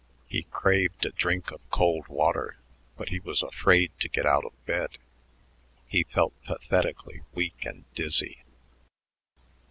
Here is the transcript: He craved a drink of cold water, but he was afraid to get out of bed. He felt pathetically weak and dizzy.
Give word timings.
He 0.27 0.47
craved 0.49 1.05
a 1.05 1.11
drink 1.11 1.51
of 1.51 1.61
cold 1.69 2.07
water, 2.07 2.57
but 2.97 3.09
he 3.09 3.19
was 3.19 3.43
afraid 3.43 3.91
to 3.99 4.09
get 4.09 4.25
out 4.25 4.43
of 4.43 4.65
bed. 4.65 4.97
He 5.87 6.05
felt 6.05 6.33
pathetically 6.43 7.21
weak 7.35 7.65
and 7.65 7.85
dizzy. 7.93 8.43